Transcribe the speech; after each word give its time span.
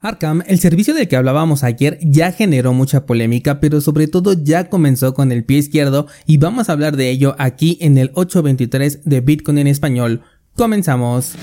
Arkham, 0.00 0.42
el 0.46 0.60
servicio 0.60 0.94
del 0.94 1.08
que 1.08 1.16
hablábamos 1.16 1.64
ayer, 1.64 1.98
ya 2.00 2.30
generó 2.30 2.72
mucha 2.72 3.04
polémica, 3.04 3.58
pero 3.58 3.80
sobre 3.80 4.06
todo 4.06 4.32
ya 4.32 4.68
comenzó 4.68 5.12
con 5.12 5.32
el 5.32 5.44
pie 5.44 5.58
izquierdo 5.58 6.06
y 6.24 6.36
vamos 6.36 6.68
a 6.68 6.72
hablar 6.72 6.96
de 6.96 7.10
ello 7.10 7.34
aquí 7.38 7.78
en 7.80 7.98
el 7.98 8.12
823 8.14 9.04
de 9.04 9.20
Bitcoin 9.20 9.58
en 9.58 9.66
español. 9.66 10.22
Comenzamos. 10.54 11.34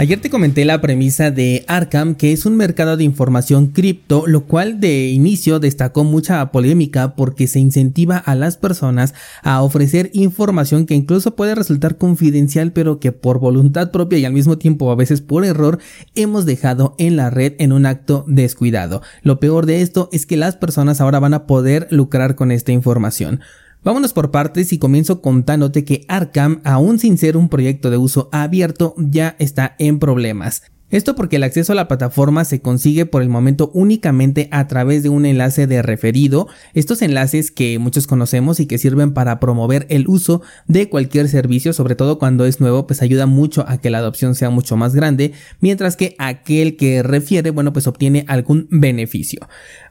Ayer 0.00 0.18
te 0.18 0.30
comenté 0.30 0.64
la 0.64 0.80
premisa 0.80 1.30
de 1.30 1.62
Arkham, 1.68 2.14
que 2.14 2.32
es 2.32 2.46
un 2.46 2.56
mercado 2.56 2.96
de 2.96 3.04
información 3.04 3.66
cripto, 3.66 4.26
lo 4.26 4.46
cual 4.46 4.80
de 4.80 5.10
inicio 5.10 5.60
destacó 5.60 6.04
mucha 6.04 6.50
polémica 6.52 7.14
porque 7.16 7.46
se 7.46 7.58
incentiva 7.58 8.16
a 8.16 8.34
las 8.34 8.56
personas 8.56 9.12
a 9.42 9.60
ofrecer 9.60 10.08
información 10.14 10.86
que 10.86 10.94
incluso 10.94 11.36
puede 11.36 11.54
resultar 11.54 11.98
confidencial, 11.98 12.72
pero 12.72 12.98
que 12.98 13.12
por 13.12 13.40
voluntad 13.40 13.90
propia 13.90 14.18
y 14.18 14.24
al 14.24 14.32
mismo 14.32 14.56
tiempo 14.56 14.90
a 14.90 14.96
veces 14.96 15.20
por 15.20 15.44
error 15.44 15.78
hemos 16.14 16.46
dejado 16.46 16.94
en 16.96 17.16
la 17.16 17.28
red 17.28 17.52
en 17.58 17.70
un 17.70 17.84
acto 17.84 18.24
descuidado. 18.26 19.02
Lo 19.20 19.38
peor 19.38 19.66
de 19.66 19.82
esto 19.82 20.08
es 20.12 20.24
que 20.24 20.38
las 20.38 20.56
personas 20.56 21.02
ahora 21.02 21.18
van 21.18 21.34
a 21.34 21.46
poder 21.46 21.88
lucrar 21.90 22.36
con 22.36 22.52
esta 22.52 22.72
información. 22.72 23.40
Vámonos 23.82 24.12
por 24.12 24.30
partes 24.30 24.74
y 24.74 24.78
comienzo 24.78 25.22
contándote 25.22 25.86
que 25.86 26.04
Arkham, 26.06 26.60
aún 26.64 26.98
sin 26.98 27.16
ser 27.16 27.38
un 27.38 27.48
proyecto 27.48 27.88
de 27.88 27.96
uso 27.96 28.28
abierto, 28.30 28.94
ya 28.98 29.36
está 29.38 29.74
en 29.78 29.98
problemas. 29.98 30.62
Esto 30.90 31.14
porque 31.14 31.36
el 31.36 31.44
acceso 31.44 31.72
a 31.72 31.76
la 31.76 31.86
plataforma 31.86 32.44
se 32.44 32.60
consigue 32.60 33.06
por 33.06 33.22
el 33.22 33.28
momento 33.28 33.70
únicamente 33.74 34.48
a 34.50 34.66
través 34.66 35.04
de 35.04 35.08
un 35.08 35.24
enlace 35.24 35.68
de 35.68 35.82
referido, 35.82 36.48
estos 36.74 37.00
enlaces 37.00 37.52
que 37.52 37.78
muchos 37.78 38.08
conocemos 38.08 38.58
y 38.58 38.66
que 38.66 38.76
sirven 38.76 39.14
para 39.14 39.38
promover 39.38 39.86
el 39.88 40.08
uso 40.08 40.42
de 40.66 40.88
cualquier 40.88 41.28
servicio, 41.28 41.72
sobre 41.72 41.94
todo 41.94 42.18
cuando 42.18 42.44
es 42.44 42.58
nuevo, 42.58 42.88
pues 42.88 43.02
ayuda 43.02 43.26
mucho 43.26 43.64
a 43.68 43.78
que 43.78 43.88
la 43.88 43.98
adopción 43.98 44.34
sea 44.34 44.50
mucho 44.50 44.76
más 44.76 44.92
grande, 44.94 45.32
mientras 45.60 45.96
que 45.96 46.16
aquel 46.18 46.76
que 46.76 47.04
refiere, 47.04 47.50
bueno, 47.50 47.72
pues 47.72 47.86
obtiene 47.86 48.24
algún 48.26 48.66
beneficio. 48.70 49.48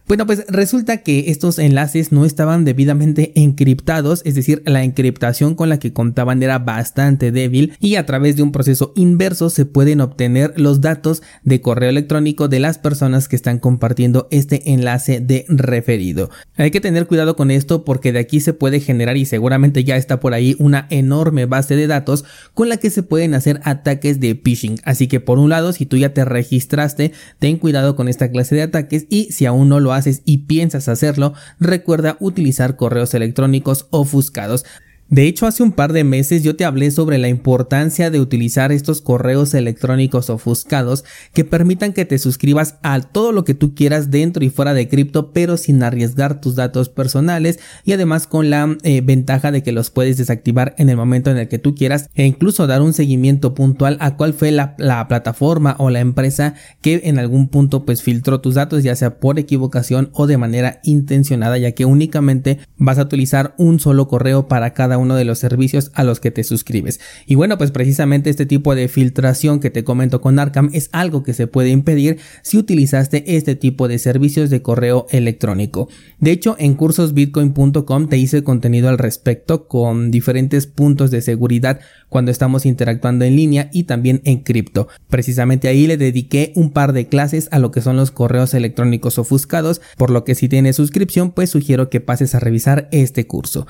Bueno, 0.09 0.25
pues 0.25 0.43
resulta 0.47 1.03
que 1.03 1.25
estos 1.27 1.59
enlaces 1.59 2.11
no 2.11 2.25
estaban 2.25 2.65
debidamente 2.65 3.31
encriptados, 3.35 4.23
es 4.25 4.33
decir, 4.33 4.63
la 4.65 4.83
encriptación 4.83 5.53
con 5.53 5.69
la 5.69 5.77
que 5.77 5.93
contaban 5.93 6.41
era 6.41 6.57
bastante 6.57 7.31
débil 7.31 7.73
y 7.79 7.93
a 7.93 8.07
través 8.07 8.35
de 8.35 8.41
un 8.41 8.51
proceso 8.51 8.91
inverso 8.95 9.51
se 9.51 9.67
pueden 9.67 10.01
obtener 10.01 10.53
los 10.55 10.81
datos 10.81 11.21
de 11.43 11.61
correo 11.61 11.91
electrónico 11.91 12.47
de 12.47 12.59
las 12.59 12.79
personas 12.79 13.27
que 13.27 13.35
están 13.35 13.59
compartiendo 13.59 14.27
este 14.31 14.71
enlace 14.73 15.19
de 15.19 15.45
referido. 15.47 16.31
Hay 16.57 16.71
que 16.71 16.81
tener 16.81 17.05
cuidado 17.05 17.35
con 17.35 17.51
esto 17.51 17.85
porque 17.85 18.11
de 18.11 18.17
aquí 18.17 18.39
se 18.39 18.53
puede 18.53 18.79
generar 18.79 19.15
y 19.15 19.25
seguramente 19.25 19.83
ya 19.83 19.95
está 19.95 20.19
por 20.19 20.33
ahí 20.33 20.55
una 20.57 20.87
enorme 20.89 21.45
base 21.45 21.75
de 21.75 21.85
datos 21.85 22.25
con 22.55 22.67
la 22.67 22.77
que 22.77 22.89
se 22.89 23.03
pueden 23.03 23.35
hacer 23.35 23.61
ataques 23.63 24.19
de 24.19 24.33
phishing. 24.33 24.79
Así 24.85 25.05
que 25.05 25.19
por 25.19 25.37
un 25.37 25.51
lado, 25.51 25.71
si 25.71 25.85
tú 25.85 25.97
ya 25.97 26.15
te 26.15 26.25
registraste, 26.25 27.11
ten 27.37 27.57
cuidado 27.57 27.95
con 27.95 28.07
esta 28.07 28.31
clase 28.31 28.55
de 28.55 28.63
ataques 28.63 29.05
y 29.11 29.31
si 29.33 29.45
aún 29.45 29.69
no 29.69 29.79
lo 29.79 29.93
has 29.93 29.98
y 30.25 30.39
piensas 30.39 30.87
hacerlo, 30.87 31.33
recuerda 31.59 32.17
utilizar 32.19 32.75
correos 32.75 33.13
electrónicos 33.13 33.87
ofuscados. 33.91 34.65
De 35.09 35.25
hecho, 35.25 35.47
hace 35.47 35.63
un 35.63 35.71
par 35.71 35.91
de 35.91 36.03
meses 36.03 36.43
yo 36.43 36.55
te 36.55 36.65
hablé 36.65 36.91
sobre 36.91 37.17
la 37.17 37.29
importancia 37.29 38.11
de 38.11 38.19
utilizar 38.19 38.71
estos 38.71 39.01
correos 39.01 39.55
electrónicos 39.55 40.29
ofuscados 40.29 41.03
que 41.33 41.43
permitan 41.43 41.93
que 41.93 42.05
te 42.05 42.19
suscribas 42.19 42.75
a 42.83 43.01
todo 43.01 43.31
lo 43.31 43.43
que 43.43 43.55
tú 43.55 43.73
quieras 43.73 44.11
dentro 44.11 44.45
y 44.45 44.51
fuera 44.51 44.75
de 44.75 44.87
cripto, 44.87 45.33
pero 45.33 45.57
sin 45.57 45.81
arriesgar 45.81 46.39
tus 46.39 46.53
datos 46.53 46.89
personales 46.89 47.59
y 47.85 47.93
además 47.93 48.27
con 48.27 48.51
la 48.51 48.77
eh, 48.83 49.01
ventaja 49.01 49.51
de 49.51 49.63
que 49.63 49.71
los 49.71 49.89
puedes 49.89 50.17
desactivar 50.17 50.75
en 50.77 50.89
el 50.89 50.97
momento 50.97 51.31
en 51.31 51.37
el 51.37 51.47
que 51.47 51.57
tú 51.57 51.73
quieras 51.73 52.07
e 52.13 52.27
incluso 52.27 52.67
dar 52.67 52.83
un 52.83 52.93
seguimiento 52.93 53.55
puntual 53.55 53.97
a 54.01 54.15
cuál 54.15 54.35
fue 54.35 54.51
la, 54.51 54.75
la 54.77 55.07
plataforma 55.07 55.75
o 55.79 55.89
la 55.89 56.01
empresa 56.01 56.53
que 56.81 57.01
en 57.05 57.17
algún 57.17 57.47
punto 57.47 57.83
pues 57.83 58.03
filtró 58.03 58.41
tus 58.41 58.53
datos, 58.53 58.83
ya 58.83 58.95
sea 58.95 59.19
por 59.19 59.39
equivocación 59.39 60.11
o 60.13 60.27
de 60.27 60.37
manera 60.37 60.81
intencionada, 60.83 61.57
ya 61.57 61.71
que 61.71 61.85
únicamente 61.85 62.59
vas 62.77 62.99
a 62.99 63.03
utilizar 63.03 63.55
un 63.57 63.79
solo 63.79 64.07
correo 64.07 64.47
para 64.47 64.75
cada 64.75 64.98
uno 64.99 65.15
de 65.15 65.25
los 65.25 65.39
servicios 65.39 65.91
a 65.95 66.03
los 66.03 66.19
que 66.19 66.31
te 66.31 66.43
suscribes. 66.43 66.99
Y 67.25 67.35
bueno, 67.35 67.57
pues 67.57 67.71
precisamente 67.71 68.29
este 68.29 68.45
tipo 68.45 68.75
de 68.75 68.87
filtración 68.87 69.59
que 69.59 69.69
te 69.69 69.83
comento 69.83 70.21
con 70.21 70.39
Arkham 70.39 70.69
es 70.73 70.89
algo 70.91 71.23
que 71.23 71.33
se 71.33 71.47
puede 71.47 71.69
impedir 71.69 72.17
si 72.41 72.57
utilizaste 72.57 73.35
este 73.35 73.55
tipo 73.55 73.87
de 73.87 73.99
servicios 73.99 74.49
de 74.49 74.61
correo 74.61 75.07
electrónico. 75.09 75.89
De 76.19 76.31
hecho, 76.31 76.55
en 76.59 76.75
cursosbitcoin.com 76.75 78.07
te 78.07 78.17
hice 78.17 78.43
contenido 78.43 78.89
al 78.89 78.97
respecto 78.97 79.67
con 79.67 80.11
diferentes 80.11 80.67
puntos 80.67 81.11
de 81.11 81.21
seguridad 81.21 81.79
cuando 82.09 82.31
estamos 82.31 82.65
interactuando 82.65 83.25
en 83.25 83.35
línea 83.35 83.69
y 83.71 83.83
también 83.83 84.21
en 84.25 84.39
cripto. 84.39 84.87
Precisamente 85.07 85.67
ahí 85.67 85.87
le 85.87 85.97
dediqué 85.97 86.51
un 86.55 86.71
par 86.71 86.93
de 86.93 87.07
clases 87.07 87.47
a 87.51 87.59
lo 87.59 87.71
que 87.71 87.81
son 87.81 87.95
los 87.95 88.11
correos 88.11 88.53
electrónicos 88.53 89.17
ofuscados, 89.17 89.81
por 89.97 90.09
lo 90.09 90.23
que 90.23 90.35
si 90.35 90.49
tienes 90.49 90.75
suscripción 90.75 91.31
pues 91.31 91.49
sugiero 91.49 91.89
que 91.89 92.01
pases 92.01 92.35
a 92.35 92.39
revisar 92.39 92.89
este 92.91 93.27
curso. 93.27 93.67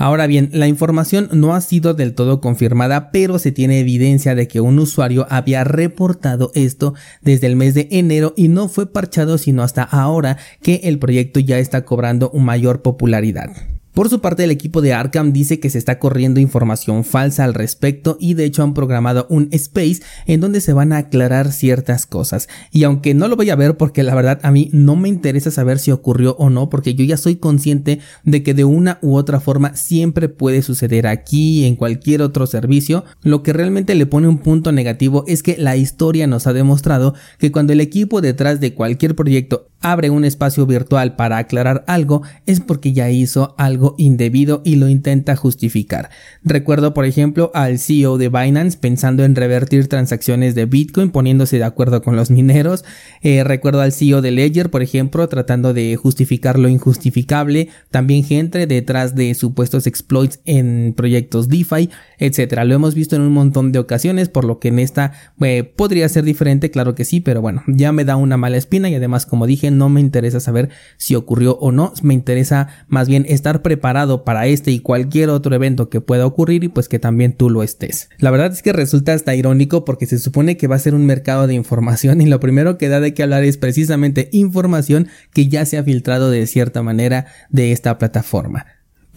Ahora 0.00 0.28
bien, 0.28 0.50
la 0.52 0.68
información 0.68 1.28
no 1.32 1.56
ha 1.56 1.60
sido 1.60 1.92
del 1.92 2.14
todo 2.14 2.40
confirmada, 2.40 3.10
pero 3.10 3.40
se 3.40 3.50
tiene 3.50 3.80
evidencia 3.80 4.36
de 4.36 4.46
que 4.46 4.60
un 4.60 4.78
usuario 4.78 5.26
había 5.28 5.64
reportado 5.64 6.52
esto 6.54 6.94
desde 7.20 7.48
el 7.48 7.56
mes 7.56 7.74
de 7.74 7.88
enero 7.90 8.32
y 8.36 8.46
no 8.46 8.68
fue 8.68 8.92
parchado 8.92 9.38
sino 9.38 9.64
hasta 9.64 9.82
ahora 9.82 10.38
que 10.62 10.82
el 10.84 11.00
proyecto 11.00 11.40
ya 11.40 11.58
está 11.58 11.84
cobrando 11.84 12.30
mayor 12.32 12.80
popularidad. 12.80 13.50
Por 13.98 14.08
su 14.08 14.20
parte, 14.20 14.44
el 14.44 14.52
equipo 14.52 14.80
de 14.80 14.92
Arkham 14.92 15.32
dice 15.32 15.58
que 15.58 15.70
se 15.70 15.78
está 15.78 15.98
corriendo 15.98 16.38
información 16.38 17.02
falsa 17.02 17.42
al 17.42 17.52
respecto 17.52 18.16
y 18.20 18.34
de 18.34 18.44
hecho 18.44 18.62
han 18.62 18.72
programado 18.72 19.26
un 19.28 19.48
space 19.50 20.02
en 20.26 20.40
donde 20.40 20.60
se 20.60 20.72
van 20.72 20.92
a 20.92 20.98
aclarar 20.98 21.50
ciertas 21.50 22.06
cosas. 22.06 22.48
Y 22.70 22.84
aunque 22.84 23.14
no 23.14 23.26
lo 23.26 23.34
voy 23.34 23.50
a 23.50 23.56
ver 23.56 23.76
porque 23.76 24.04
la 24.04 24.14
verdad 24.14 24.38
a 24.44 24.52
mí 24.52 24.70
no 24.72 24.94
me 24.94 25.08
interesa 25.08 25.50
saber 25.50 25.80
si 25.80 25.90
ocurrió 25.90 26.36
o 26.38 26.48
no 26.48 26.70
porque 26.70 26.94
yo 26.94 27.04
ya 27.04 27.16
soy 27.16 27.34
consciente 27.34 27.98
de 28.22 28.44
que 28.44 28.54
de 28.54 28.62
una 28.62 29.00
u 29.02 29.16
otra 29.16 29.40
forma 29.40 29.74
siempre 29.74 30.28
puede 30.28 30.62
suceder 30.62 31.08
aquí 31.08 31.64
en 31.64 31.74
cualquier 31.74 32.22
otro 32.22 32.46
servicio, 32.46 33.04
lo 33.22 33.42
que 33.42 33.52
realmente 33.52 33.96
le 33.96 34.06
pone 34.06 34.28
un 34.28 34.38
punto 34.38 34.70
negativo 34.70 35.24
es 35.26 35.42
que 35.42 35.56
la 35.58 35.76
historia 35.76 36.28
nos 36.28 36.46
ha 36.46 36.52
demostrado 36.52 37.16
que 37.40 37.50
cuando 37.50 37.72
el 37.72 37.80
equipo 37.80 38.20
detrás 38.20 38.60
de 38.60 38.74
cualquier 38.74 39.16
proyecto 39.16 39.66
abre 39.80 40.10
un 40.10 40.24
espacio 40.24 40.66
virtual 40.66 41.16
para 41.16 41.38
aclarar 41.38 41.84
algo 41.86 42.22
es 42.46 42.60
porque 42.60 42.92
ya 42.92 43.10
hizo 43.10 43.54
algo 43.58 43.87
indebido 43.98 44.62
y 44.64 44.76
lo 44.76 44.88
intenta 44.88 45.36
justificar. 45.36 46.10
Recuerdo 46.44 46.94
por 46.94 47.04
ejemplo 47.04 47.50
al 47.54 47.78
CEO 47.78 48.18
de 48.18 48.28
Binance 48.28 48.78
pensando 48.78 49.24
en 49.24 49.34
revertir 49.34 49.88
transacciones 49.88 50.54
de 50.54 50.66
Bitcoin 50.66 51.10
poniéndose 51.10 51.58
de 51.58 51.64
acuerdo 51.64 52.02
con 52.02 52.16
los 52.16 52.30
mineros. 52.30 52.84
Eh, 53.22 53.44
recuerdo 53.44 53.80
al 53.80 53.92
CEO 53.92 54.22
de 54.22 54.30
Ledger 54.30 54.70
por 54.70 54.82
ejemplo 54.82 55.28
tratando 55.28 55.74
de 55.74 55.96
justificar 55.96 56.58
lo 56.58 56.68
injustificable. 56.68 57.68
También 57.90 58.24
gente 58.24 58.66
detrás 58.66 59.14
de 59.14 59.34
supuestos 59.34 59.86
exploits 59.86 60.40
en 60.44 60.94
proyectos 60.96 61.48
DeFi, 61.48 61.90
etcétera. 62.18 62.64
Lo 62.64 62.74
hemos 62.74 62.94
visto 62.94 63.16
en 63.16 63.22
un 63.22 63.32
montón 63.32 63.72
de 63.72 63.78
ocasiones 63.78 64.28
por 64.28 64.44
lo 64.44 64.58
que 64.58 64.68
en 64.68 64.78
esta 64.78 65.12
eh, 65.40 65.64
podría 65.64 66.08
ser 66.08 66.24
diferente, 66.24 66.70
claro 66.70 66.94
que 66.94 67.04
sí, 67.04 67.20
pero 67.20 67.40
bueno, 67.40 67.62
ya 67.66 67.92
me 67.92 68.04
da 68.04 68.16
una 68.16 68.36
mala 68.36 68.56
espina 68.56 68.88
y 68.90 68.94
además 68.94 69.26
como 69.26 69.46
dije 69.46 69.70
no 69.70 69.88
me 69.88 70.00
interesa 70.00 70.40
saber 70.40 70.70
si 70.96 71.14
ocurrió 71.14 71.56
o 71.60 71.72
no, 71.72 71.92
me 72.02 72.14
interesa 72.14 72.68
más 72.88 73.08
bien 73.08 73.24
estar 73.28 73.62
preparado 73.62 73.77
para 73.78 74.46
este 74.46 74.70
y 74.70 74.80
cualquier 74.80 75.30
otro 75.30 75.54
evento 75.54 75.88
que 75.88 76.00
pueda 76.00 76.26
ocurrir 76.26 76.64
y 76.64 76.68
pues 76.68 76.88
que 76.88 76.98
también 76.98 77.32
tú 77.32 77.50
lo 77.50 77.62
estés. 77.62 78.10
La 78.18 78.30
verdad 78.30 78.52
es 78.52 78.62
que 78.62 78.72
resulta 78.72 79.12
hasta 79.12 79.34
irónico 79.34 79.84
porque 79.84 80.06
se 80.06 80.18
supone 80.18 80.56
que 80.56 80.66
va 80.66 80.76
a 80.76 80.80
ser 80.80 80.94
un 80.94 81.06
mercado 81.06 81.46
de 81.46 81.54
información 81.54 82.20
y 82.20 82.26
lo 82.26 82.40
primero 82.40 82.78
que 82.78 82.88
da 82.88 83.00
de 83.00 83.14
qué 83.14 83.22
hablar 83.22 83.44
es 83.44 83.56
precisamente 83.56 84.28
información 84.32 85.08
que 85.32 85.48
ya 85.48 85.64
se 85.66 85.78
ha 85.78 85.84
filtrado 85.84 86.30
de 86.30 86.46
cierta 86.46 86.82
manera 86.82 87.26
de 87.50 87.72
esta 87.72 87.98
plataforma. 87.98 88.66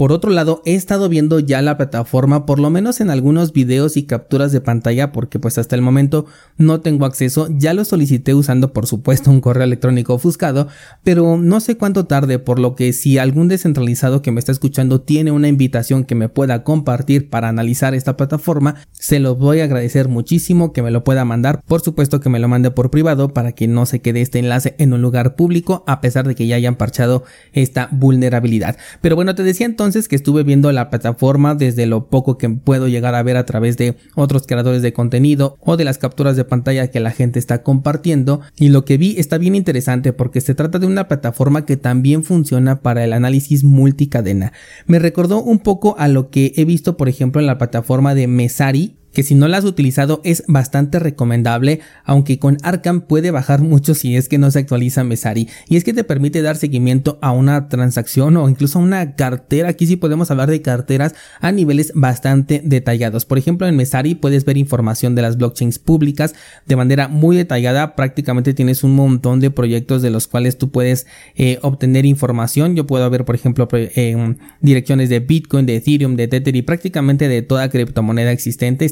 Por 0.01 0.13
otro 0.13 0.31
lado, 0.31 0.63
he 0.65 0.73
estado 0.73 1.09
viendo 1.09 1.39
ya 1.39 1.61
la 1.61 1.77
plataforma, 1.77 2.47
por 2.47 2.57
lo 2.57 2.71
menos 2.71 3.01
en 3.01 3.11
algunos 3.11 3.53
videos 3.53 3.97
y 3.97 4.07
capturas 4.07 4.51
de 4.51 4.59
pantalla, 4.59 5.11
porque 5.11 5.37
pues 5.37 5.59
hasta 5.59 5.75
el 5.75 5.83
momento 5.83 6.25
no 6.57 6.81
tengo 6.81 7.05
acceso, 7.05 7.47
ya 7.51 7.75
lo 7.75 7.85
solicité 7.85 8.33
usando 8.33 8.73
por 8.73 8.87
supuesto 8.87 9.29
un 9.29 9.41
correo 9.41 9.63
electrónico 9.63 10.15
ofuscado, 10.15 10.67
pero 11.03 11.37
no 11.37 11.59
sé 11.59 11.77
cuánto 11.77 12.07
tarde, 12.07 12.39
por 12.39 12.57
lo 12.57 12.73
que 12.73 12.93
si 12.93 13.19
algún 13.19 13.47
descentralizado 13.47 14.23
que 14.23 14.31
me 14.31 14.39
está 14.39 14.51
escuchando 14.51 15.01
tiene 15.01 15.31
una 15.31 15.49
invitación 15.49 16.03
que 16.03 16.15
me 16.15 16.29
pueda 16.29 16.63
compartir 16.63 17.29
para 17.29 17.49
analizar 17.49 17.93
esta 17.93 18.17
plataforma, 18.17 18.77
se 18.93 19.19
lo 19.19 19.35
voy 19.35 19.59
a 19.59 19.65
agradecer 19.65 20.07
muchísimo 20.07 20.73
que 20.73 20.81
me 20.81 20.89
lo 20.89 21.03
pueda 21.03 21.25
mandar, 21.25 21.61
por 21.67 21.81
supuesto 21.81 22.21
que 22.21 22.29
me 22.29 22.39
lo 22.39 22.47
mande 22.47 22.71
por 22.71 22.89
privado 22.89 23.35
para 23.35 23.51
que 23.51 23.67
no 23.67 23.85
se 23.85 24.01
quede 24.01 24.21
este 24.21 24.39
enlace 24.39 24.73
en 24.79 24.93
un 24.93 25.03
lugar 25.03 25.35
público, 25.35 25.83
a 25.85 26.01
pesar 26.01 26.27
de 26.27 26.33
que 26.33 26.47
ya 26.47 26.55
hayan 26.55 26.75
parchado 26.75 27.23
esta 27.53 27.87
vulnerabilidad. 27.91 28.77
Pero 29.01 29.15
bueno, 29.15 29.35
te 29.35 29.43
decía 29.43 29.67
entonces 29.67 29.90
que 29.91 30.15
estuve 30.15 30.43
viendo 30.43 30.71
la 30.71 30.89
plataforma 30.89 31.53
desde 31.53 31.85
lo 31.85 32.09
poco 32.09 32.37
que 32.37 32.49
puedo 32.49 32.87
llegar 32.87 33.13
a 33.13 33.23
ver 33.23 33.35
a 33.35 33.45
través 33.45 33.77
de 33.77 33.97
otros 34.15 34.47
creadores 34.47 34.81
de 34.81 34.93
contenido 34.93 35.57
o 35.59 35.75
de 35.75 35.83
las 35.83 35.97
capturas 35.97 36.35
de 36.35 36.45
pantalla 36.45 36.89
que 36.89 36.99
la 36.99 37.11
gente 37.11 37.39
está 37.39 37.61
compartiendo 37.61 38.41
y 38.55 38.69
lo 38.69 38.85
que 38.85 38.97
vi 38.97 39.15
está 39.17 39.37
bien 39.37 39.55
interesante 39.55 40.13
porque 40.13 40.39
se 40.39 40.55
trata 40.55 40.79
de 40.79 40.87
una 40.87 41.07
plataforma 41.07 41.65
que 41.65 41.77
también 41.77 42.23
funciona 42.23 42.81
para 42.81 43.03
el 43.03 43.13
análisis 43.13 43.63
multicadena. 43.63 44.53
Me 44.87 44.99
recordó 44.99 45.43
un 45.43 45.59
poco 45.59 45.95
a 45.99 46.07
lo 46.07 46.29
que 46.29 46.53
he 46.55 46.65
visto 46.65 46.95
por 46.95 47.09
ejemplo 47.09 47.41
en 47.41 47.47
la 47.47 47.57
plataforma 47.57 48.15
de 48.15 48.27
Mesari 48.27 49.00
que 49.13 49.23
si 49.23 49.35
no 49.35 49.47
la 49.47 49.57
has 49.57 49.65
utilizado 49.65 50.21
es 50.23 50.43
bastante 50.47 50.99
recomendable, 50.99 51.81
aunque 52.03 52.39
con 52.39 52.57
Arkham 52.63 53.01
puede 53.01 53.31
bajar 53.31 53.61
mucho 53.61 53.93
si 53.93 54.15
es 54.15 54.29
que 54.29 54.37
no 54.37 54.51
se 54.51 54.59
actualiza 54.59 55.03
Mesari. 55.03 55.47
Y 55.67 55.77
es 55.77 55.83
que 55.83 55.93
te 55.93 56.03
permite 56.03 56.41
dar 56.41 56.55
seguimiento 56.55 57.19
a 57.21 57.31
una 57.31 57.69
transacción 57.69 58.37
o 58.37 58.49
incluso 58.49 58.79
a 58.79 58.81
una 58.81 59.15
cartera. 59.15 59.69
Aquí 59.69 59.87
sí 59.87 59.95
podemos 59.95 60.31
hablar 60.31 60.49
de 60.49 60.61
carteras 60.61 61.15
a 61.39 61.51
niveles 61.51 61.91
bastante 61.95 62.61
detallados. 62.63 63.25
Por 63.25 63.37
ejemplo, 63.37 63.67
en 63.67 63.75
Mesari 63.75 64.15
puedes 64.15 64.45
ver 64.45 64.57
información 64.57 65.15
de 65.15 65.21
las 65.21 65.37
blockchains 65.37 65.79
públicas 65.79 66.35
de 66.65 66.75
manera 66.75 67.07
muy 67.07 67.35
detallada. 67.35 67.95
Prácticamente 67.95 68.53
tienes 68.53 68.83
un 68.83 68.95
montón 68.95 69.39
de 69.39 69.51
proyectos 69.51 70.01
de 70.01 70.09
los 70.09 70.27
cuales 70.27 70.57
tú 70.57 70.71
puedes 70.71 71.07
eh, 71.35 71.59
obtener 71.61 72.05
información. 72.05 72.75
Yo 72.75 72.87
puedo 72.87 73.09
ver, 73.09 73.25
por 73.25 73.35
ejemplo, 73.35 73.67
eh, 73.71 74.35
direcciones 74.61 75.09
de 75.09 75.19
Bitcoin, 75.19 75.65
de 75.65 75.77
Ethereum, 75.77 76.15
de 76.15 76.27
Tether 76.27 76.55
y 76.55 76.61
prácticamente 76.61 77.27
de 77.27 77.41
toda 77.41 77.69
criptomoneda 77.69 78.31
existente 78.31 78.85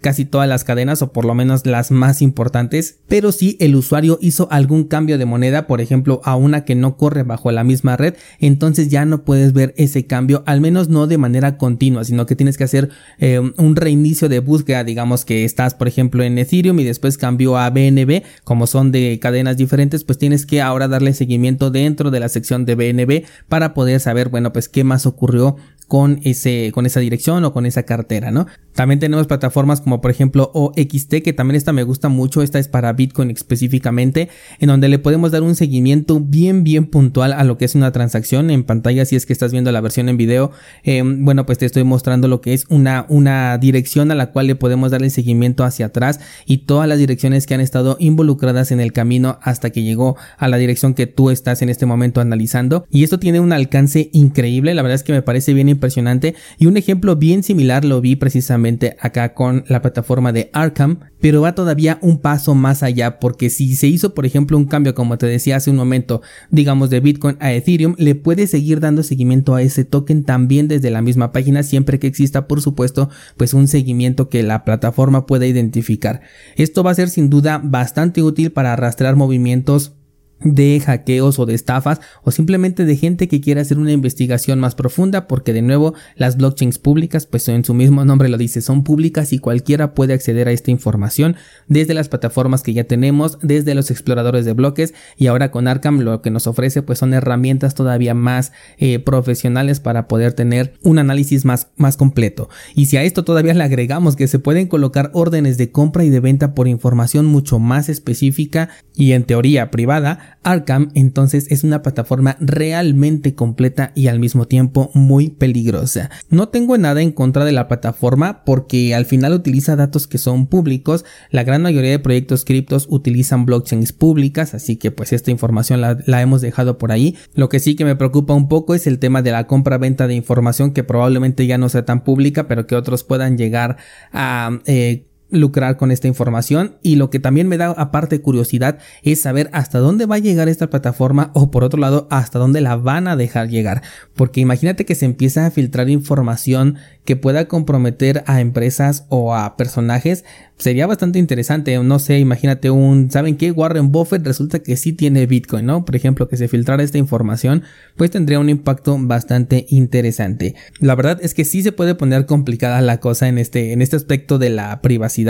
casi 0.00 0.24
todas 0.24 0.48
las 0.48 0.64
cadenas 0.64 1.02
o 1.02 1.12
por 1.12 1.24
lo 1.24 1.34
menos 1.34 1.66
las 1.66 1.90
más 1.90 2.22
importantes, 2.22 2.98
pero 3.08 3.32
si 3.32 3.56
el 3.60 3.76
usuario 3.76 4.18
hizo 4.20 4.48
algún 4.50 4.84
cambio 4.84 5.18
de 5.18 5.24
moneda, 5.24 5.66
por 5.66 5.80
ejemplo 5.80 6.20
a 6.24 6.36
una 6.36 6.64
que 6.64 6.74
no 6.74 6.96
corre 6.96 7.22
bajo 7.22 7.50
la 7.50 7.64
misma 7.64 7.96
red, 7.96 8.14
entonces 8.38 8.88
ya 8.88 9.04
no 9.04 9.24
puedes 9.24 9.52
ver 9.52 9.74
ese 9.76 10.06
cambio, 10.06 10.42
al 10.46 10.60
menos 10.60 10.88
no 10.88 11.06
de 11.06 11.18
manera 11.18 11.56
continua, 11.56 12.04
sino 12.04 12.26
que 12.26 12.36
tienes 12.36 12.58
que 12.58 12.64
hacer 12.64 12.90
eh, 13.18 13.38
un 13.38 13.76
reinicio 13.76 14.28
de 14.28 14.40
búsqueda, 14.40 14.84
digamos 14.84 15.24
que 15.24 15.44
estás 15.44 15.74
por 15.74 15.88
ejemplo 15.88 16.22
en 16.22 16.38
Ethereum 16.38 16.78
y 16.80 16.84
después 16.84 17.18
cambió 17.18 17.56
a 17.56 17.70
BNB, 17.70 18.22
como 18.44 18.66
son 18.66 18.92
de 18.92 19.18
cadenas 19.20 19.56
diferentes, 19.56 20.04
pues 20.04 20.18
tienes 20.18 20.46
que 20.46 20.60
ahora 20.60 20.88
darle 20.88 21.14
seguimiento 21.14 21.70
dentro 21.70 22.10
de 22.10 22.20
la 22.20 22.28
sección 22.28 22.64
de 22.64 22.74
BNB 22.74 23.24
para 23.48 23.74
poder 23.74 24.00
saber, 24.00 24.28
bueno, 24.28 24.52
pues 24.52 24.68
qué 24.68 24.84
más 24.84 25.06
ocurrió 25.06 25.56
con 25.88 26.20
ese 26.24 26.70
con 26.72 26.86
esa 26.86 27.00
dirección 27.00 27.44
o 27.44 27.52
con 27.52 27.66
esa 27.66 27.84
cartera, 27.84 28.30
¿no? 28.30 28.46
También 28.74 28.98
tenemos 28.98 29.26
plataformas 29.26 29.80
como 29.80 30.00
por 30.00 30.10
ejemplo 30.10 30.50
OXT, 30.52 31.22
que 31.22 31.32
también 31.32 31.56
esta 31.56 31.72
me 31.72 31.84
gusta 31.84 32.08
mucho, 32.08 32.42
esta 32.42 32.58
es 32.58 32.68
para 32.68 32.92
Bitcoin 32.92 33.30
específicamente, 33.30 34.28
en 34.58 34.68
donde 34.68 34.88
le 34.88 34.98
podemos 34.98 35.30
dar 35.30 35.42
un 35.42 35.54
seguimiento 35.54 36.20
bien 36.20 36.64
bien 36.64 36.86
puntual 36.86 37.32
a 37.32 37.44
lo 37.44 37.56
que 37.56 37.66
es 37.66 37.74
una 37.74 37.92
transacción 37.92 38.50
en 38.50 38.64
pantalla, 38.64 39.04
si 39.04 39.16
es 39.16 39.26
que 39.26 39.32
estás 39.32 39.52
viendo 39.52 39.70
la 39.70 39.80
versión 39.80 40.08
en 40.08 40.16
video, 40.16 40.50
em, 40.82 41.24
bueno 41.24 41.46
pues 41.46 41.58
te 41.58 41.66
estoy 41.66 41.84
mostrando 41.84 42.26
lo 42.26 42.40
que 42.40 42.54
es 42.54 42.66
una, 42.68 43.06
una 43.08 43.56
dirección 43.58 44.10
a 44.10 44.14
la 44.14 44.32
cual 44.32 44.46
le 44.46 44.56
podemos 44.56 44.90
darle 44.90 45.10
seguimiento 45.10 45.64
hacia 45.64 45.86
atrás 45.86 46.20
y 46.46 46.58
todas 46.58 46.88
las 46.88 46.98
direcciones 46.98 47.46
que 47.46 47.54
han 47.54 47.60
estado 47.60 47.96
involucradas 48.00 48.72
en 48.72 48.80
el 48.80 48.92
camino 48.92 49.38
hasta 49.42 49.70
que 49.70 49.82
llegó 49.82 50.16
a 50.38 50.48
la 50.48 50.56
dirección 50.56 50.94
que 50.94 51.06
tú 51.06 51.30
estás 51.30 51.62
en 51.62 51.68
este 51.68 51.86
momento 51.86 52.20
analizando. 52.20 52.86
Y 52.90 53.04
esto 53.04 53.18
tiene 53.18 53.40
un 53.40 53.52
alcance 53.52 54.10
increíble, 54.12 54.74
la 54.74 54.82
verdad 54.82 54.96
es 54.96 55.02
que 55.02 55.12
me 55.12 55.22
parece 55.22 55.54
bien 55.54 55.68
impresionante 55.74 56.34
y 56.58 56.66
un 56.66 56.76
ejemplo 56.76 57.16
bien 57.16 57.42
similar 57.42 57.84
lo 57.84 58.00
vi 58.00 58.16
precisamente 58.16 58.96
acá 59.00 59.34
con 59.34 59.64
la 59.68 59.82
plataforma 59.82 60.32
de 60.32 60.50
Arkham, 60.52 61.00
pero 61.20 61.42
va 61.42 61.54
todavía 61.54 61.98
un 62.00 62.18
paso 62.18 62.54
más 62.54 62.82
allá 62.82 63.18
porque 63.18 63.50
si 63.50 63.76
se 63.76 63.86
hizo 63.86 64.14
por 64.14 64.26
ejemplo 64.26 64.56
un 64.56 64.66
cambio 64.66 64.94
como 64.94 65.18
te 65.18 65.26
decía 65.26 65.56
hace 65.56 65.70
un 65.70 65.76
momento, 65.76 66.22
digamos 66.50 66.90
de 66.90 67.00
Bitcoin 67.00 67.36
a 67.40 67.52
Ethereum, 67.52 67.94
le 67.98 68.14
puede 68.14 68.46
seguir 68.46 68.80
dando 68.80 69.02
seguimiento 69.02 69.54
a 69.54 69.62
ese 69.62 69.84
token 69.84 70.24
también 70.24 70.68
desde 70.68 70.90
la 70.90 71.02
misma 71.02 71.32
página 71.32 71.62
siempre 71.62 71.98
que 71.98 72.06
exista 72.06 72.46
por 72.46 72.60
supuesto 72.60 73.10
pues 73.36 73.54
un 73.54 73.68
seguimiento 73.68 74.28
que 74.28 74.42
la 74.42 74.64
plataforma 74.64 75.26
pueda 75.26 75.46
identificar. 75.46 76.20
Esto 76.56 76.82
va 76.82 76.92
a 76.92 76.94
ser 76.94 77.10
sin 77.10 77.30
duda 77.30 77.60
bastante 77.62 78.22
útil 78.22 78.52
para 78.52 78.72
arrastrar 78.72 79.16
movimientos 79.16 79.94
de 80.40 80.80
hackeos 80.80 81.38
o 81.38 81.46
de 81.46 81.54
estafas 81.54 82.00
o 82.22 82.30
simplemente 82.30 82.84
de 82.84 82.96
gente 82.96 83.28
que 83.28 83.40
quiera 83.40 83.62
hacer 83.62 83.78
una 83.78 83.92
investigación 83.92 84.60
más 84.60 84.74
profunda 84.74 85.26
porque 85.26 85.52
de 85.52 85.62
nuevo 85.62 85.94
las 86.16 86.36
blockchains 86.36 86.78
públicas 86.78 87.26
pues 87.26 87.48
en 87.48 87.64
su 87.64 87.74
mismo 87.74 88.04
nombre 88.04 88.28
lo 88.28 88.36
dice 88.36 88.60
son 88.60 88.84
públicas 88.84 89.32
y 89.32 89.38
cualquiera 89.38 89.94
puede 89.94 90.12
acceder 90.12 90.48
a 90.48 90.52
esta 90.52 90.70
información 90.70 91.36
desde 91.68 91.94
las 91.94 92.08
plataformas 92.08 92.62
que 92.62 92.74
ya 92.74 92.84
tenemos 92.84 93.38
desde 93.42 93.74
los 93.74 93.90
exploradores 93.90 94.44
de 94.44 94.52
bloques 94.52 94.94
y 95.16 95.28
ahora 95.28 95.50
con 95.50 95.68
Arkham 95.68 96.00
lo 96.00 96.20
que 96.20 96.30
nos 96.30 96.46
ofrece 96.46 96.82
pues 96.82 96.98
son 96.98 97.14
herramientas 97.14 97.74
todavía 97.74 98.14
más 98.14 98.52
eh, 98.78 98.98
profesionales 98.98 99.80
para 99.80 100.08
poder 100.08 100.32
tener 100.32 100.74
un 100.82 100.98
análisis 100.98 101.44
más, 101.44 101.68
más 101.76 101.96
completo. 101.96 102.48
Y 102.74 102.86
si 102.86 102.96
a 102.96 103.02
esto 103.02 103.24
todavía 103.24 103.54
le 103.54 103.64
agregamos 103.64 104.16
que 104.16 104.28
se 104.28 104.38
pueden 104.38 104.66
colocar 104.66 105.10
órdenes 105.14 105.58
de 105.58 105.70
compra 105.70 106.04
y 106.04 106.10
de 106.10 106.20
venta 106.20 106.54
por 106.54 106.68
información 106.68 107.26
mucho 107.26 107.58
más 107.58 107.88
específica 107.88 108.68
y 108.94 109.12
en 109.12 109.24
teoría 109.24 109.70
privada 109.70 110.23
Arkham 110.42 110.90
entonces 110.94 111.46
es 111.50 111.64
una 111.64 111.82
plataforma 111.82 112.36
realmente 112.40 113.34
completa 113.34 113.92
y 113.94 114.08
al 114.08 114.20
mismo 114.20 114.46
tiempo 114.46 114.90
muy 114.94 115.30
peligrosa. 115.30 116.10
No 116.28 116.48
tengo 116.48 116.76
nada 116.78 117.02
en 117.02 117.12
contra 117.12 117.44
de 117.44 117.52
la 117.52 117.68
plataforma 117.68 118.44
porque 118.44 118.94
al 118.94 119.06
final 119.06 119.32
utiliza 119.32 119.76
datos 119.76 120.06
que 120.06 120.18
son 120.18 120.46
públicos, 120.46 121.04
la 121.30 121.44
gran 121.44 121.62
mayoría 121.62 121.90
de 121.90 121.98
proyectos 121.98 122.44
criptos 122.44 122.86
utilizan 122.90 123.46
blockchains 123.46 123.92
públicas, 123.92 124.54
así 124.54 124.76
que 124.76 124.90
pues 124.90 125.12
esta 125.12 125.30
información 125.30 125.80
la, 125.80 126.22
hemos 126.22 126.40
dejado 126.40 126.78
por 126.78 126.92
ahí. 126.92 127.16
Lo 127.34 127.48
que 127.48 127.60
sí 127.60 127.74
que 127.74 127.84
me 127.84 127.96
preocupa 127.96 128.34
un 128.34 128.48
poco 128.48 128.74
es 128.74 128.86
el 128.86 128.98
tema 128.98 129.22
de 129.22 129.32
la 129.32 129.46
compra-venta 129.46 130.06
de 130.06 130.14
información 130.14 130.72
que 130.72 130.84
probablemente 130.84 131.46
ya 131.46 131.58
no 131.58 131.68
sea 131.68 131.84
tan 131.84 132.04
pública, 132.04 132.46
pero 132.48 132.66
que 132.66 132.76
otros 132.76 133.04
puedan 133.04 133.36
llegar 133.38 133.76
a... 134.12 134.60
Eh, 134.66 135.06
lucrar 135.30 135.76
con 135.76 135.90
esta 135.90 136.08
información 136.08 136.76
y 136.82 136.96
lo 136.96 137.10
que 137.10 137.18
también 137.18 137.48
me 137.48 137.56
da 137.56 137.70
aparte 137.70 138.20
curiosidad 138.20 138.78
es 139.02 139.20
saber 139.20 139.50
hasta 139.52 139.78
dónde 139.78 140.06
va 140.06 140.16
a 140.16 140.20
llegar 140.20 140.48
esta 140.48 140.70
plataforma 140.70 141.30
o 141.34 141.50
por 141.50 141.64
otro 141.64 141.80
lado 141.80 142.06
hasta 142.10 142.38
dónde 142.38 142.60
la 142.60 142.76
van 142.76 143.08
a 143.08 143.16
dejar 143.16 143.48
llegar 143.48 143.82
porque 144.14 144.40
imagínate 144.40 144.84
que 144.84 144.94
se 144.94 145.06
empieza 145.06 145.46
a 145.46 145.50
filtrar 145.50 145.88
información 145.90 146.76
que 147.04 147.16
pueda 147.16 147.48
comprometer 147.48 148.22
a 148.26 148.40
empresas 148.40 149.06
o 149.08 149.34
a 149.34 149.56
personajes 149.56 150.24
sería 150.56 150.86
bastante 150.86 151.18
interesante. 151.18 151.78
No 151.82 151.98
sé, 151.98 152.18
imagínate 152.18 152.70
un, 152.70 153.10
¿saben 153.10 153.36
qué? 153.36 153.50
Warren 153.50 153.92
Buffett 153.92 154.24
resulta 154.24 154.60
que 154.60 154.76
sí 154.76 154.92
tiene 154.92 155.26
Bitcoin, 155.26 155.66
¿no? 155.66 155.84
Por 155.84 155.96
ejemplo, 155.96 156.28
que 156.28 156.36
se 156.36 156.48
filtrara 156.48 156.82
esta 156.82 156.98
información, 156.98 157.62
pues 157.96 158.10
tendría 158.10 158.38
un 158.38 158.48
impacto 158.48 158.96
bastante 158.98 159.66
interesante. 159.68 160.54
La 160.78 160.94
verdad 160.94 161.18
es 161.22 161.34
que 161.34 161.44
sí 161.44 161.62
se 161.62 161.72
puede 161.72 161.94
poner 161.94 162.26
complicada 162.26 162.80
la 162.80 163.00
cosa 163.00 163.28
en 163.28 163.38
este, 163.38 163.72
en 163.72 163.82
este 163.82 163.96
aspecto 163.96 164.38
de 164.38 164.50
la 164.50 164.80
privacidad. 164.80 165.23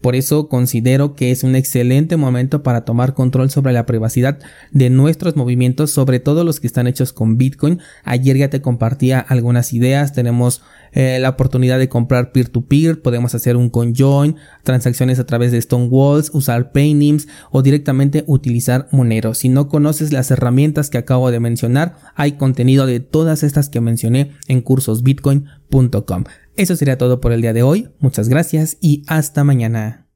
Por 0.00 0.16
eso 0.16 0.48
considero 0.48 1.14
que 1.14 1.30
es 1.30 1.42
un 1.42 1.54
excelente 1.54 2.16
momento 2.16 2.62
para 2.62 2.84
tomar 2.84 3.14
control 3.14 3.50
sobre 3.50 3.72
la 3.72 3.86
privacidad 3.86 4.38
de 4.70 4.90
nuestros 4.90 5.36
movimientos, 5.36 5.90
sobre 5.90 6.20
todo 6.20 6.44
los 6.44 6.60
que 6.60 6.66
están 6.66 6.86
hechos 6.86 7.12
con 7.12 7.36
Bitcoin. 7.36 7.80
Ayer 8.04 8.36
ya 8.36 8.50
te 8.50 8.62
compartía 8.62 9.20
algunas 9.20 9.72
ideas. 9.72 10.12
Tenemos 10.12 10.62
eh, 10.92 11.18
la 11.20 11.30
oportunidad 11.30 11.78
de 11.78 11.88
comprar 11.88 12.32
peer-to-peer, 12.32 13.00
podemos 13.00 13.34
hacer 13.34 13.56
un 13.56 13.70
conjoin, 13.70 14.36
transacciones 14.64 15.18
a 15.18 15.26
través 15.26 15.52
de 15.52 15.60
Stonewalls, 15.60 16.30
usar 16.34 16.72
Paynims 16.72 17.28
o 17.50 17.62
directamente 17.62 18.24
utilizar 18.26 18.88
Monero. 18.90 19.34
Si 19.34 19.48
no 19.48 19.68
conoces 19.68 20.12
las 20.12 20.30
herramientas 20.30 20.90
que 20.90 20.98
acabo 20.98 21.30
de 21.30 21.40
mencionar, 21.40 21.96
hay 22.14 22.32
contenido 22.32 22.86
de 22.86 23.00
todas 23.00 23.42
estas 23.42 23.68
que 23.68 23.80
mencioné 23.80 24.32
en 24.48 24.62
cursosbitcoin.com. 24.62 26.24
Eso 26.56 26.76
sería 26.76 26.98
todo 26.98 27.20
por 27.20 27.32
el 27.32 27.42
día 27.42 27.52
de 27.52 27.62
hoy, 27.62 27.90
muchas 28.00 28.28
gracias 28.28 28.76
y 28.80 29.02
hasta 29.06 29.44
mañana. 29.44 30.09